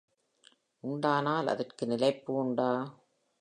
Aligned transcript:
உண்டானால் 0.83 1.47
அதற்கு 1.47 1.85
நிலைப்பு 1.85 2.33
உண்டா? 2.33 2.71